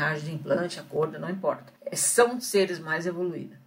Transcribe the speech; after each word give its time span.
linhagem 0.00 0.24
de 0.24 0.34
implante, 0.34 0.80
acordo, 0.80 1.18
não 1.18 1.28
importa. 1.28 1.72
É, 1.84 1.94
são 1.94 2.40
seres 2.40 2.78
mais 2.78 3.06
evoluídos. 3.06 3.58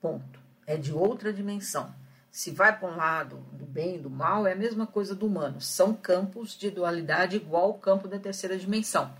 Ponto. 0.00 0.38
É 0.66 0.76
de 0.76 0.92
outra 0.92 1.32
dimensão. 1.32 1.92
Se 2.30 2.52
vai 2.52 2.78
para 2.78 2.88
um 2.88 2.96
lado 2.96 3.38
do 3.52 3.66
bem 3.66 3.96
e 3.96 3.98
do 3.98 4.08
mal, 4.08 4.46
é 4.46 4.52
a 4.52 4.56
mesma 4.56 4.86
coisa 4.86 5.16
do 5.16 5.26
humano. 5.26 5.60
São 5.60 5.92
campos 5.92 6.56
de 6.56 6.70
dualidade 6.70 7.36
igual 7.36 7.64
ao 7.64 7.74
campo 7.74 8.06
da 8.06 8.20
terceira 8.20 8.56
dimensão. 8.56 9.12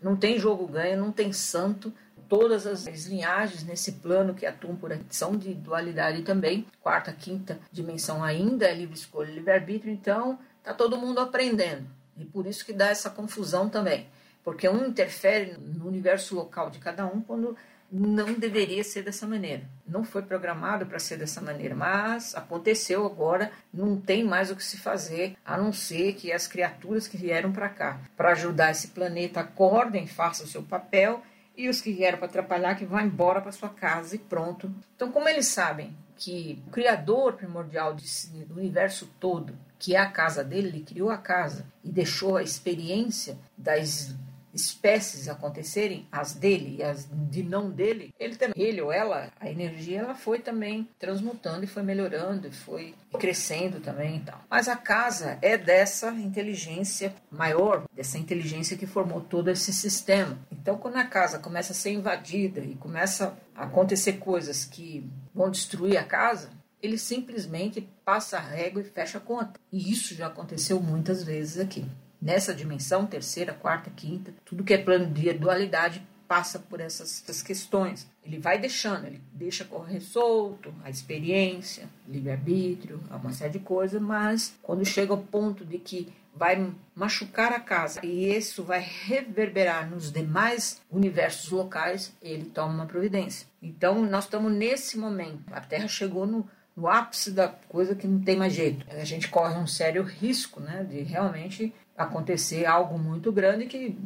Não 0.00 0.16
tem 0.16 0.38
jogo 0.38 0.66
ganho, 0.66 0.98
não 0.98 1.12
tem 1.12 1.32
santo. 1.32 1.92
Todas 2.28 2.66
as 2.66 2.86
linhagens 3.06 3.62
nesse 3.62 3.92
plano 3.92 4.34
que 4.34 4.46
atuam 4.46 4.74
por 4.74 4.90
aqui 4.90 5.04
são 5.10 5.36
de 5.36 5.54
dualidade 5.54 6.22
também. 6.22 6.66
Quarta, 6.80 7.12
quinta 7.12 7.58
dimensão 7.70 8.24
ainda 8.24 8.66
é 8.66 8.74
livre 8.74 8.96
escolha 8.96 9.30
e 9.30 9.34
livre-arbítrio. 9.34 9.92
Então, 9.92 10.38
tá 10.62 10.72
todo 10.72 10.96
mundo 10.96 11.20
aprendendo. 11.20 11.86
E 12.16 12.24
por 12.24 12.46
isso 12.46 12.64
que 12.64 12.72
dá 12.72 12.88
essa 12.88 13.10
confusão 13.10 13.68
também. 13.68 14.08
Porque 14.46 14.68
um 14.68 14.86
interfere 14.86 15.56
no 15.58 15.88
universo 15.88 16.36
local 16.36 16.70
de 16.70 16.78
cada 16.78 17.04
um 17.04 17.20
quando 17.20 17.56
não 17.90 18.32
deveria 18.32 18.84
ser 18.84 19.02
dessa 19.02 19.26
maneira. 19.26 19.68
Não 19.84 20.04
foi 20.04 20.22
programado 20.22 20.86
para 20.86 21.00
ser 21.00 21.16
dessa 21.16 21.40
maneira, 21.40 21.74
mas 21.74 22.32
aconteceu 22.32 23.04
agora, 23.04 23.50
não 23.74 24.00
tem 24.00 24.22
mais 24.22 24.48
o 24.48 24.54
que 24.54 24.62
se 24.62 24.76
fazer, 24.76 25.36
a 25.44 25.56
não 25.56 25.72
ser 25.72 26.12
que 26.12 26.30
as 26.30 26.46
criaturas 26.46 27.08
que 27.08 27.16
vieram 27.16 27.50
para 27.50 27.68
cá 27.68 28.00
para 28.16 28.30
ajudar 28.30 28.70
esse 28.70 28.86
planeta 28.86 29.40
acordem, 29.40 30.06
façam 30.06 30.46
o 30.46 30.48
seu 30.48 30.62
papel 30.62 31.20
e 31.56 31.68
os 31.68 31.80
que 31.80 31.92
vieram 31.92 32.18
para 32.18 32.28
atrapalhar 32.28 32.76
que 32.76 32.86
vão 32.86 33.00
embora 33.00 33.40
para 33.40 33.50
sua 33.50 33.70
casa 33.70 34.14
e 34.14 34.18
pronto. 34.20 34.72
Então, 34.94 35.10
como 35.10 35.28
eles 35.28 35.48
sabem 35.48 35.92
que 36.16 36.62
o 36.68 36.70
criador 36.70 37.32
primordial 37.32 37.94
do 37.94 38.54
universo 38.54 39.10
todo, 39.18 39.58
que 39.76 39.96
é 39.96 39.98
a 39.98 40.08
casa 40.08 40.44
dele, 40.44 40.68
ele 40.68 40.84
criou 40.84 41.10
a 41.10 41.18
casa 41.18 41.66
e 41.82 41.90
deixou 41.90 42.36
a 42.36 42.44
experiência 42.44 43.36
das 43.58 44.14
espécies 44.56 45.28
acontecerem, 45.28 46.08
as 46.10 46.34
dele 46.34 46.76
e 46.78 46.82
as 46.82 47.08
de 47.12 47.42
não 47.42 47.70
dele, 47.70 48.12
ele 48.18 48.36
também, 48.36 48.54
ele 48.56 48.80
ou 48.80 48.90
ela, 48.90 49.30
a 49.38 49.50
energia 49.50 50.00
ela 50.00 50.14
foi 50.14 50.38
também 50.38 50.88
transmutando 50.98 51.64
e 51.64 51.68
foi 51.68 51.82
melhorando 51.82 52.48
e 52.48 52.52
foi 52.52 52.94
crescendo 53.18 53.80
também 53.80 54.16
e 54.16 54.20
tal. 54.20 54.40
Mas 54.50 54.68
a 54.68 54.76
casa 54.76 55.38
é 55.42 55.56
dessa 55.56 56.10
inteligência 56.10 57.14
maior, 57.30 57.84
dessa 57.94 58.18
inteligência 58.18 58.76
que 58.76 58.86
formou 58.86 59.20
todo 59.20 59.48
esse 59.48 59.72
sistema. 59.72 60.38
Então, 60.50 60.78
quando 60.78 60.96
a 60.96 61.04
casa 61.04 61.38
começa 61.38 61.72
a 61.72 61.76
ser 61.76 61.90
invadida 61.90 62.60
e 62.60 62.74
começa 62.74 63.36
a 63.54 63.64
acontecer 63.64 64.14
coisas 64.14 64.64
que 64.64 65.08
vão 65.34 65.50
destruir 65.50 65.96
a 65.96 66.04
casa, 66.04 66.50
ele 66.82 66.98
simplesmente 66.98 67.88
passa 68.04 68.36
a 68.38 68.40
régua 68.40 68.80
e 68.80 68.84
fecha 68.84 69.18
a 69.18 69.20
conta. 69.20 69.58
E 69.72 69.90
isso 69.92 70.14
já 70.14 70.26
aconteceu 70.26 70.80
muitas 70.80 71.22
vezes 71.22 71.58
aqui 71.58 71.86
nessa 72.20 72.54
dimensão, 72.54 73.06
terceira, 73.06 73.52
quarta, 73.52 73.90
quinta, 73.90 74.34
tudo 74.44 74.64
que 74.64 74.74
é 74.74 74.78
plano 74.78 75.06
de 75.06 75.32
dualidade 75.32 76.06
passa 76.26 76.58
por 76.58 76.80
essas, 76.80 77.22
essas 77.22 77.42
questões. 77.42 78.08
Ele 78.24 78.38
vai 78.38 78.58
deixando, 78.58 79.06
ele 79.06 79.22
deixa 79.32 79.64
correr 79.64 80.00
solto, 80.00 80.74
a 80.82 80.90
experiência, 80.90 81.88
livre-arbítrio, 82.08 83.00
uma 83.10 83.32
série 83.32 83.52
de 83.52 83.58
coisas, 83.60 84.00
mas 84.00 84.54
quando 84.62 84.84
chega 84.84 85.12
ao 85.12 85.18
ponto 85.18 85.64
de 85.64 85.78
que 85.78 86.12
vai 86.34 86.70
machucar 86.94 87.52
a 87.52 87.60
casa 87.60 88.00
e 88.04 88.34
isso 88.34 88.62
vai 88.62 88.80
reverberar 88.80 89.88
nos 89.88 90.12
demais 90.12 90.82
universos 90.90 91.50
locais, 91.50 92.14
ele 92.20 92.44
toma 92.44 92.74
uma 92.74 92.86
providência. 92.86 93.46
Então, 93.62 94.04
nós 94.04 94.24
estamos 94.24 94.52
nesse 94.52 94.98
momento. 94.98 95.42
A 95.50 95.60
Terra 95.60 95.88
chegou 95.88 96.26
no, 96.26 96.46
no 96.76 96.86
ápice 96.88 97.30
da 97.30 97.48
coisa 97.48 97.94
que 97.94 98.06
não 98.06 98.20
tem 98.20 98.36
mais 98.36 98.52
jeito. 98.52 98.86
A 98.90 99.04
gente 99.04 99.28
corre 99.28 99.56
um 99.56 99.66
sério 99.66 100.02
risco 100.02 100.60
né, 100.60 100.84
de 100.84 101.00
realmente 101.02 101.72
acontecer 101.96 102.66
algo 102.66 102.98
muito 102.98 103.32
grande 103.32 103.66
que 103.66 103.96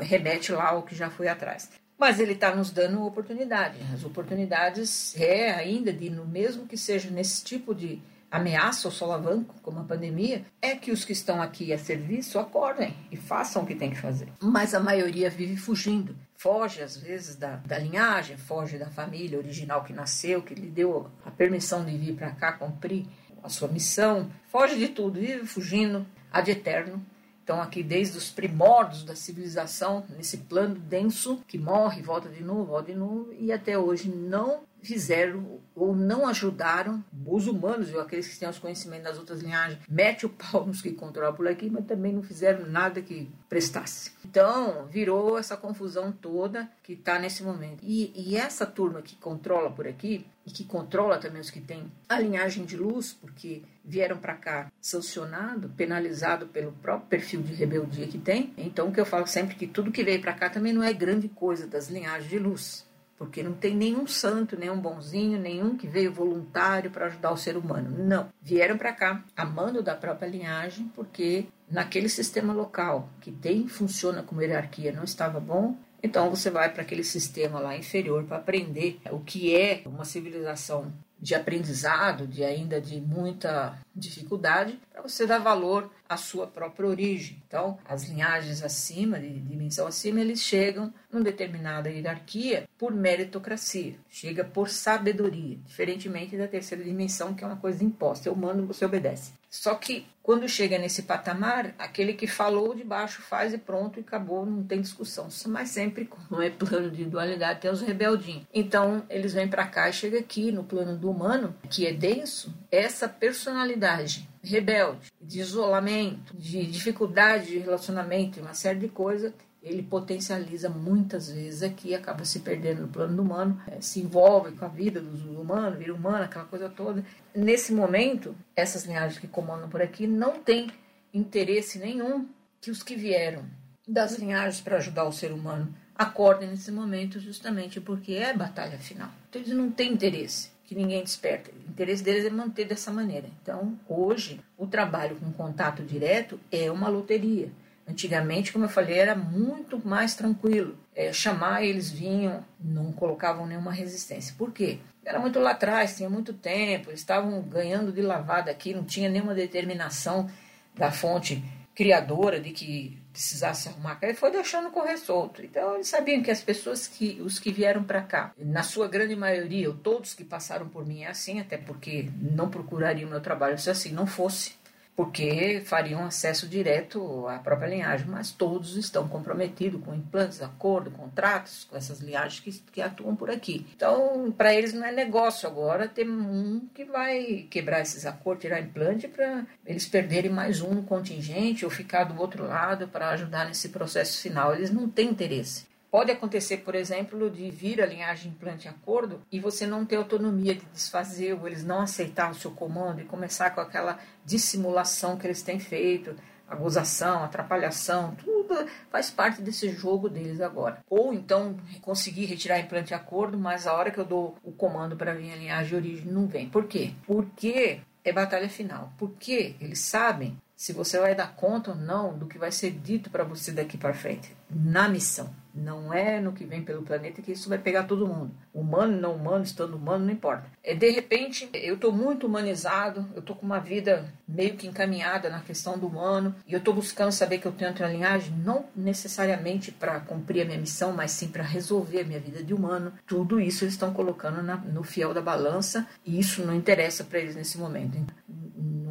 remete 0.00 0.52
lá 0.52 0.70
ao 0.70 0.82
que 0.82 0.94
já 0.94 1.10
foi 1.10 1.28
atrás. 1.28 1.70
Mas 1.98 2.20
ele 2.20 2.32
está 2.32 2.54
nos 2.54 2.70
dando 2.70 3.04
oportunidade. 3.04 3.78
As 3.92 4.04
oportunidades 4.04 5.18
é 5.20 5.50
ainda 5.50 5.92
de, 5.92 6.08
no 6.08 6.24
mesmo 6.24 6.66
que 6.66 6.76
seja 6.76 7.10
nesse 7.10 7.42
tipo 7.42 7.74
de 7.74 8.00
ameaça 8.30 8.86
ou 8.86 8.92
solavanco, 8.92 9.54
como 9.62 9.80
a 9.80 9.84
pandemia, 9.84 10.44
é 10.60 10.76
que 10.76 10.92
os 10.92 11.04
que 11.04 11.12
estão 11.12 11.40
aqui 11.42 11.72
a 11.72 11.78
serviço 11.78 12.38
acordem 12.38 12.94
e 13.10 13.16
façam 13.16 13.62
o 13.62 13.66
que 13.66 13.74
tem 13.74 13.90
que 13.90 13.98
fazer. 13.98 14.28
Mas 14.40 14.74
a 14.74 14.80
maioria 14.80 15.30
vive 15.30 15.56
fugindo. 15.56 16.14
Foge, 16.36 16.82
às 16.82 16.96
vezes, 16.96 17.34
da, 17.34 17.56
da 17.56 17.78
linhagem, 17.78 18.36
foge 18.36 18.78
da 18.78 18.90
família 18.90 19.38
original 19.38 19.82
que 19.82 19.92
nasceu, 19.92 20.42
que 20.42 20.54
lhe 20.54 20.68
deu 20.68 21.10
a 21.24 21.30
permissão 21.30 21.84
de 21.84 21.96
vir 21.96 22.14
para 22.14 22.30
cá 22.30 22.52
cumprir 22.52 23.06
a 23.42 23.48
sua 23.48 23.66
missão. 23.66 24.30
Foge 24.46 24.76
de 24.76 24.88
tudo, 24.88 25.18
vive 25.18 25.46
fugindo 25.46 26.06
ad 26.30 26.48
eterno 26.48 27.04
estão 27.48 27.62
aqui 27.62 27.82
desde 27.82 28.18
os 28.18 28.28
primórdios 28.28 29.02
da 29.04 29.16
civilização, 29.16 30.04
nesse 30.14 30.36
plano 30.36 30.74
denso 30.74 31.42
que 31.48 31.56
morre, 31.56 32.02
volta 32.02 32.28
de 32.28 32.44
novo, 32.44 32.66
volta 32.66 32.92
de 32.92 32.98
novo, 32.98 33.32
e 33.38 33.50
até 33.50 33.78
hoje 33.78 34.10
não 34.10 34.67
fizeram 34.82 35.60
ou 35.74 35.94
não 35.94 36.26
ajudaram 36.26 37.04
os 37.26 37.46
humanos, 37.46 37.92
ou 37.92 38.00
aqueles 38.00 38.26
que 38.26 38.38
têm 38.38 38.48
os 38.48 38.58
conhecimentos 38.58 39.04
das 39.04 39.18
outras 39.18 39.40
linhagens, 39.40 39.80
mete 39.88 40.26
o 40.26 40.28
pau 40.28 40.64
nos 40.66 40.82
que 40.82 40.92
controlam 40.92 41.34
por 41.34 41.46
aqui, 41.46 41.70
mas 41.70 41.86
também 41.86 42.12
não 42.12 42.22
fizeram 42.22 42.66
nada 42.66 43.00
que 43.00 43.30
prestasse. 43.48 44.12
Então, 44.24 44.86
virou 44.86 45.38
essa 45.38 45.56
confusão 45.56 46.12
toda 46.12 46.68
que 46.82 46.94
está 46.94 47.18
nesse 47.18 47.42
momento. 47.42 47.82
E, 47.82 48.12
e 48.14 48.36
essa 48.36 48.66
turma 48.66 49.02
que 49.02 49.16
controla 49.16 49.70
por 49.70 49.86
aqui, 49.86 50.26
e 50.46 50.50
que 50.50 50.64
controla 50.64 51.18
também 51.18 51.42
os 51.42 51.50
que 51.50 51.60
têm 51.60 51.92
a 52.08 52.18
linhagem 52.18 52.64
de 52.64 52.76
luz, 52.76 53.12
porque 53.12 53.62
vieram 53.84 54.16
para 54.16 54.34
cá 54.34 54.72
sancionado, 54.80 55.68
penalizado 55.76 56.46
pelo 56.46 56.72
próprio 56.72 57.08
perfil 57.08 57.42
de 57.42 57.52
rebeldia 57.52 58.06
que 58.06 58.18
tem. 58.18 58.54
Então, 58.56 58.88
o 58.88 58.92
que 58.92 59.00
eu 59.00 59.06
falo 59.06 59.26
sempre 59.26 59.56
que 59.56 59.66
tudo 59.66 59.92
que 59.92 60.02
veio 60.02 60.22
para 60.22 60.32
cá 60.32 60.48
também 60.48 60.72
não 60.72 60.82
é 60.82 60.92
grande 60.92 61.28
coisa 61.28 61.66
das 61.66 61.88
linhagens 61.88 62.30
de 62.30 62.38
luz 62.38 62.87
porque 63.18 63.42
não 63.42 63.52
tem 63.52 63.74
nenhum 63.74 64.06
santo, 64.06 64.56
nenhum 64.56 64.78
bonzinho, 64.80 65.40
nenhum 65.40 65.76
que 65.76 65.88
veio 65.88 66.12
voluntário 66.12 66.90
para 66.90 67.06
ajudar 67.06 67.32
o 67.32 67.36
ser 67.36 67.56
humano. 67.56 67.90
Não. 67.98 68.28
Vieram 68.40 68.78
para 68.78 68.92
cá, 68.92 69.24
amando 69.36 69.82
da 69.82 69.94
própria 69.94 70.28
linhagem, 70.28 70.90
porque 70.94 71.46
naquele 71.68 72.08
sistema 72.08 72.52
local 72.52 73.08
que 73.20 73.32
tem 73.32 73.66
funciona 73.66 74.22
como 74.22 74.40
hierarquia 74.40 74.92
não 74.92 75.04
estava 75.04 75.40
bom, 75.40 75.76
então 76.02 76.30
você 76.30 76.48
vai 76.48 76.72
para 76.72 76.82
aquele 76.82 77.02
sistema 77.02 77.58
lá 77.58 77.76
inferior 77.76 78.24
para 78.24 78.36
aprender 78.36 79.00
o 79.10 79.18
que 79.18 79.54
é 79.54 79.82
uma 79.84 80.04
civilização 80.04 80.92
de 81.20 81.34
aprendizado, 81.34 82.26
de 82.26 82.44
ainda 82.44 82.80
de 82.80 83.00
muita 83.00 83.76
dificuldade, 83.94 84.78
para 84.98 85.08
você 85.08 85.26
dar 85.26 85.38
valor 85.38 85.88
à 86.08 86.16
sua 86.16 86.48
própria 86.48 86.88
origem. 86.88 87.40
Então, 87.46 87.78
as 87.84 88.08
linhagens 88.08 88.64
acima, 88.64 89.20
de 89.20 89.28
dimensão 89.28 89.86
acima, 89.86 90.20
eles 90.20 90.40
chegam 90.40 90.92
numa 91.12 91.22
determinada 91.22 91.88
hierarquia 91.88 92.68
por 92.76 92.92
meritocracia, 92.92 93.94
chega 94.10 94.42
por 94.42 94.68
sabedoria, 94.68 95.56
diferentemente 95.64 96.36
da 96.36 96.48
terceira 96.48 96.82
dimensão, 96.82 97.32
que 97.32 97.44
é 97.44 97.46
uma 97.46 97.56
coisa 97.56 97.84
imposta. 97.84 98.28
Eu 98.28 98.34
mando, 98.34 98.66
você 98.66 98.84
obedece. 98.84 99.32
Só 99.48 99.74
que 99.76 100.06
quando 100.22 100.46
chega 100.46 100.76
nesse 100.76 101.04
patamar, 101.04 101.74
aquele 101.78 102.12
que 102.12 102.26
falou 102.26 102.74
de 102.74 102.84
baixo 102.84 103.22
faz 103.22 103.54
e 103.54 103.56
pronto, 103.56 103.98
e 103.98 104.00
acabou, 104.00 104.44
não 104.44 104.62
tem 104.62 104.78
discussão. 104.78 105.28
Mas 105.46 105.70
sempre, 105.70 106.04
como 106.04 106.42
é 106.42 106.50
plano 106.50 106.90
de 106.90 107.06
dualidade, 107.06 107.60
tem 107.60 107.70
os 107.70 107.80
rebeldinhos. 107.80 108.44
Então, 108.52 109.02
eles 109.08 109.32
vêm 109.32 109.48
para 109.48 109.66
cá 109.66 109.88
e 109.88 109.92
chega 109.94 110.18
aqui 110.18 110.52
no 110.52 110.64
plano 110.64 110.98
do 110.98 111.10
humano, 111.10 111.54
que 111.70 111.86
é 111.86 111.94
denso, 111.94 112.54
essa 112.70 113.08
personalidade 113.08 114.28
rebelde, 114.42 115.10
de 115.20 115.40
isolamento, 115.40 116.36
de 116.36 116.66
dificuldade 116.66 117.46
de 117.46 117.58
relacionamento, 117.58 118.40
uma 118.40 118.54
série 118.54 118.78
de 118.78 118.88
coisas, 118.88 119.32
ele 119.62 119.82
potencializa 119.82 120.68
muitas 120.68 121.30
vezes 121.30 121.62
aqui, 121.62 121.94
acaba 121.94 122.24
se 122.24 122.40
perdendo 122.40 122.82
no 122.82 122.88
plano 122.88 123.16
do 123.16 123.22
humano, 123.22 123.60
é, 123.66 123.80
se 123.80 124.00
envolve 124.00 124.52
com 124.52 124.64
a 124.64 124.68
vida 124.68 125.00
do 125.00 125.40
humano, 125.40 125.76
vira 125.76 125.92
humano, 125.92 126.24
aquela 126.24 126.44
coisa 126.44 126.68
toda. 126.68 127.04
Nesse 127.34 127.72
momento, 127.72 128.36
essas 128.54 128.84
linhagens 128.84 129.18
que 129.18 129.26
comandam 129.26 129.68
por 129.68 129.82
aqui 129.82 130.06
não 130.06 130.38
têm 130.38 130.70
interesse 131.12 131.78
nenhum 131.78 132.28
que 132.60 132.70
os 132.70 132.82
que 132.82 132.94
vieram 132.94 133.44
das 133.86 134.16
linhagens 134.18 134.60
para 134.60 134.76
ajudar 134.76 135.04
o 135.04 135.12
ser 135.12 135.32
humano 135.32 135.74
acordem 135.94 136.48
nesse 136.48 136.70
momento, 136.70 137.18
justamente 137.18 137.80
porque 137.80 138.12
é 138.12 138.32
batalha 138.32 138.78
final. 138.78 139.10
Então 139.28 139.42
eles 139.42 139.52
não 139.52 139.70
têm 139.70 139.92
interesse 139.92 140.50
que 140.68 140.74
ninguém 140.74 141.02
desperta. 141.02 141.50
O 141.50 141.70
interesse 141.70 142.02
deles 142.02 142.26
é 142.26 142.30
manter 142.30 142.66
dessa 142.66 142.92
maneira. 142.92 143.26
Então, 143.40 143.78
hoje, 143.88 144.38
o 144.54 144.66
trabalho 144.66 145.16
com 145.16 145.32
contato 145.32 145.82
direto 145.82 146.38
é 146.52 146.70
uma 146.70 146.88
loteria. 146.88 147.50
Antigamente, 147.88 148.52
como 148.52 148.66
eu 148.66 148.68
falei, 148.68 148.98
era 148.98 149.14
muito 149.14 149.80
mais 149.82 150.14
tranquilo. 150.14 150.76
É, 150.94 151.10
chamar, 151.10 151.64
eles 151.64 151.90
vinham, 151.90 152.44
não 152.60 152.92
colocavam 152.92 153.46
nenhuma 153.46 153.72
resistência. 153.72 154.34
Por 154.36 154.52
quê? 154.52 154.76
Era 155.02 155.18
muito 155.18 155.38
lá 155.38 155.52
atrás, 155.52 155.96
tinha 155.96 156.10
muito 156.10 156.34
tempo, 156.34 156.90
eles 156.90 157.00
estavam 157.00 157.40
ganhando 157.40 157.90
de 157.90 158.02
lavada 158.02 158.50
aqui, 158.50 158.74
não 158.74 158.84
tinha 158.84 159.08
nenhuma 159.08 159.34
determinação 159.34 160.28
da 160.76 160.92
fonte 160.92 161.42
criadora 161.74 162.38
de 162.38 162.50
que 162.50 162.98
precisasse 163.18 163.68
arrumar 163.68 163.96
casa, 163.96 164.06
ele 164.06 164.18
foi 164.18 164.30
deixando 164.30 164.70
correr 164.70 164.96
solto. 164.96 165.44
Então 165.44 165.74
eles 165.74 165.88
sabiam 165.88 166.22
que 166.22 166.30
as 166.30 166.40
pessoas 166.40 166.86
que 166.86 167.20
os 167.20 167.40
que 167.40 167.50
vieram 167.50 167.82
para 167.82 168.00
cá, 168.00 168.32
na 168.38 168.62
sua 168.62 168.86
grande 168.86 169.16
maioria, 169.16 169.68
ou 169.68 169.74
todos 169.74 170.14
que 170.14 170.22
passaram 170.22 170.68
por 170.68 170.86
mim 170.86 171.02
é 171.02 171.08
assim, 171.08 171.40
até 171.40 171.56
porque 171.56 172.08
não 172.20 172.48
procurariam 172.48 173.10
meu 173.10 173.20
trabalho 173.20 173.58
se 173.58 173.68
assim 173.68 173.90
não 173.90 174.06
fosse. 174.06 174.52
Porque 174.98 175.62
fariam 175.64 176.04
acesso 176.04 176.48
direto 176.48 177.28
à 177.28 177.38
própria 177.38 177.68
linhagem, 177.68 178.08
mas 178.08 178.32
todos 178.32 178.76
estão 178.76 179.06
comprometidos 179.06 179.80
com 179.84 179.94
implantes, 179.94 180.42
acordo, 180.42 180.90
contratos, 180.90 181.62
com 181.62 181.76
essas 181.76 182.00
linhagens 182.00 182.40
que, 182.40 182.72
que 182.72 182.82
atuam 182.82 183.14
por 183.14 183.30
aqui. 183.30 183.64
Então, 183.76 184.34
para 184.36 184.52
eles 184.52 184.72
não 184.72 184.84
é 184.84 184.90
negócio 184.90 185.48
agora 185.48 185.86
ter 185.86 186.04
um 186.10 186.66
que 186.74 186.84
vai 186.84 187.46
quebrar 187.48 187.80
esses 187.80 188.04
acordos, 188.06 188.42
tirar 188.42 188.60
implante 188.60 189.06
para 189.06 189.46
eles 189.64 189.86
perderem 189.86 190.32
mais 190.32 190.60
um 190.60 190.74
no 190.74 190.82
contingente 190.82 191.64
ou 191.64 191.70
ficar 191.70 192.02
do 192.02 192.20
outro 192.20 192.48
lado 192.48 192.88
para 192.88 193.10
ajudar 193.10 193.46
nesse 193.46 193.68
processo 193.68 194.20
final. 194.20 194.52
Eles 194.52 194.72
não 194.72 194.88
têm 194.88 195.10
interesse. 195.10 195.64
Pode 195.90 196.12
acontecer, 196.12 196.58
por 196.58 196.74
exemplo, 196.74 197.30
de 197.30 197.50
vir 197.50 197.80
a 197.80 197.86
linhagem 197.86 198.30
implante 198.30 198.68
acordo 198.68 199.22
e 199.32 199.40
você 199.40 199.66
não 199.66 199.86
ter 199.86 199.96
autonomia 199.96 200.54
de 200.54 200.64
desfazer, 200.66 201.32
ou 201.32 201.46
eles 201.46 201.64
não 201.64 201.80
aceitar 201.80 202.30
o 202.30 202.34
seu 202.34 202.50
comando 202.50 203.00
e 203.00 203.06
começar 203.06 203.50
com 203.50 203.60
aquela 203.60 203.98
dissimulação 204.24 205.16
que 205.16 205.26
eles 205.26 205.42
têm 205.42 205.58
feito, 205.58 206.14
acusação, 206.46 207.24
atrapalhação, 207.24 208.14
tudo 208.16 208.66
faz 208.90 209.10
parte 209.10 209.40
desse 209.40 209.70
jogo 209.70 210.10
deles 210.10 210.40
agora. 210.40 210.84
Ou 210.90 211.12
então 211.12 211.56
conseguir 211.80 212.26
retirar 212.26 212.58
implante 212.58 212.92
acordo, 212.92 213.38
mas 213.38 213.66
a 213.66 213.72
hora 213.72 213.90
que 213.90 213.98
eu 213.98 214.04
dou 214.04 214.36
o 214.42 214.52
comando 214.52 214.96
para 214.96 215.14
vir 215.14 215.32
a 215.32 215.36
linhagem 215.36 215.68
de 215.68 215.76
origem 215.76 216.12
não 216.12 216.26
vem. 216.26 216.48
Por 216.50 216.66
quê? 216.66 216.92
Porque 217.06 217.80
é 218.04 218.12
batalha 218.12 218.48
final. 218.48 218.92
Porque 218.98 219.54
eles 219.60 219.80
sabem 219.80 220.36
se 220.58 220.72
você 220.72 220.98
vai 220.98 221.14
dar 221.14 221.36
conta 221.36 221.70
ou 221.70 221.76
não 221.76 222.18
do 222.18 222.26
que 222.26 222.36
vai 222.36 222.50
ser 222.50 222.72
dito 222.72 223.10
para 223.10 223.22
você 223.22 223.52
daqui 223.52 223.78
para 223.78 223.94
frente 223.94 224.36
na 224.50 224.88
missão. 224.88 225.30
Não 225.54 225.92
é 225.92 226.20
no 226.20 226.32
que 226.32 226.44
vem 226.44 226.62
pelo 226.62 226.82
planeta 226.82 227.22
que 227.22 227.32
isso 227.32 227.48
vai 227.48 227.58
pegar 227.58 227.84
todo 227.84 228.06
mundo. 228.06 228.32
Humano, 228.54 229.00
não 229.00 229.14
humano, 229.14 229.44
estando 229.44 229.76
humano, 229.76 230.04
não 230.04 230.12
importa. 230.12 230.44
É, 230.62 230.74
de 230.74 230.90
repente, 230.90 231.48
eu 231.52 231.74
estou 231.74 231.92
muito 231.92 232.26
humanizado, 232.26 233.06
eu 233.14 233.20
estou 233.20 233.34
com 233.34 233.46
uma 233.46 233.58
vida 233.58 234.12
meio 234.26 234.56
que 234.56 234.66
encaminhada 234.66 235.28
na 235.28 235.40
questão 235.40 235.76
do 235.76 235.86
humano, 235.86 236.34
e 236.46 236.52
eu 236.52 236.58
estou 236.58 236.74
buscando 236.74 237.10
saber 237.10 237.38
que 237.38 237.46
eu 237.46 237.52
tenho 237.52 237.70
outra 237.70 237.88
linhagem, 237.88 238.32
não 238.36 238.66
necessariamente 238.74 239.72
para 239.72 239.98
cumprir 240.00 240.42
a 240.42 240.44
minha 240.44 240.60
missão, 240.60 240.92
mas 240.92 241.10
sim 241.12 241.28
para 241.28 241.42
resolver 241.42 242.00
a 242.00 242.04
minha 242.04 242.20
vida 242.20 242.42
de 242.42 242.54
humano. 242.54 242.92
Tudo 243.06 243.40
isso 243.40 243.64
eles 243.64 243.74
estão 243.74 243.92
colocando 243.92 244.42
na, 244.42 244.56
no 244.56 244.84
fiel 244.84 245.12
da 245.12 245.22
balança, 245.22 245.88
e 246.04 246.18
isso 246.20 246.44
não 246.44 246.54
interessa 246.54 247.02
para 247.02 247.18
eles 247.18 247.34
nesse 247.34 247.58
momento. 247.58 247.98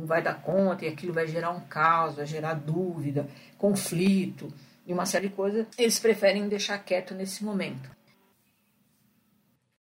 Vai 0.07 0.21
dar 0.21 0.41
conta, 0.41 0.85
e 0.85 0.87
aquilo 0.87 1.13
vai 1.13 1.27
gerar 1.27 1.51
um 1.51 1.59
caos, 1.59 2.15
vai 2.15 2.25
gerar 2.25 2.53
dúvida, 2.53 3.27
conflito 3.57 4.51
e 4.85 4.93
uma 4.93 5.05
série 5.05 5.27
de 5.27 5.35
coisas, 5.35 5.67
eles 5.77 5.99
preferem 5.99 6.47
deixar 6.47 6.77
quieto 6.79 7.13
nesse 7.13 7.43
momento. 7.43 7.91